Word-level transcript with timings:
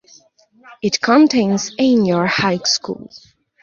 It 0.81 0.99
contains 0.99 1.75
Aynor 1.77 2.25
High 2.27 2.57
School. 2.65 3.11